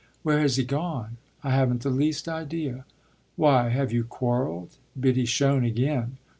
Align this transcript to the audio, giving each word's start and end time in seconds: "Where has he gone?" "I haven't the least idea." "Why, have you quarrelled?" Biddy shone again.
"Where 0.23 0.39
has 0.39 0.55
he 0.55 0.63
gone?" 0.63 1.17
"I 1.43 1.51
haven't 1.51 1.83
the 1.83 1.91
least 1.91 2.27
idea." 2.27 2.85
"Why, 3.35 3.69
have 3.69 3.93
you 3.93 4.03
quarrelled?" 4.03 4.77
Biddy 4.99 5.25
shone 5.25 5.63
again. 5.63 6.17